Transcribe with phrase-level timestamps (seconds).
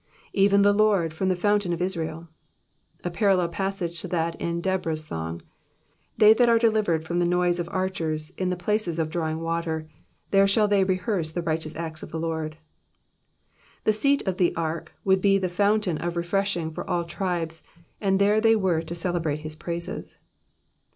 [0.35, 2.27] ^^Even the Lord, from the fountain of Israel.''''
[3.03, 5.43] A parallel passage to that in Deborah's song:
[5.79, 9.87] *' They that are delivered from the noise of archers in the places of drawing water,
[10.31, 12.57] there shall they rehearse the righteous acts of the Lord."
[13.83, 17.61] The seat of the ark would be the fountain of refreshing for all the tribes,
[18.01, 20.17] and there they were to celebrate his praises.